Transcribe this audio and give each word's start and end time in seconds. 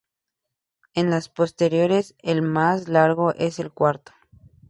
En 0.95 1.11
las 1.11 1.29
posteriores, 1.29 2.15
el 2.23 2.41
más 2.41 2.87
largo 2.87 3.35
es 3.35 3.59
el 3.59 3.71
cuarto. 3.71 4.13